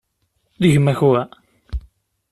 [0.61, 1.21] D gma-k wa?